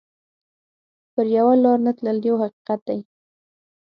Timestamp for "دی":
2.87-2.99